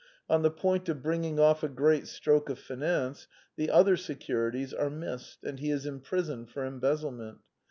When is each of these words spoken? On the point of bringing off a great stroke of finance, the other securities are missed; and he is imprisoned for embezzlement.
On 0.27 0.41
the 0.41 0.49
point 0.49 0.89
of 0.89 1.03
bringing 1.03 1.39
off 1.39 1.61
a 1.61 1.67
great 1.69 2.07
stroke 2.07 2.49
of 2.49 2.57
finance, 2.57 3.27
the 3.55 3.69
other 3.69 3.95
securities 3.95 4.73
are 4.73 4.89
missed; 4.89 5.43
and 5.43 5.59
he 5.59 5.69
is 5.69 5.85
imprisoned 5.85 6.49
for 6.49 6.65
embezzlement. 6.65 7.37